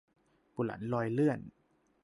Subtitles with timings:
[0.55, 1.39] บุหลันลอยเลื่อน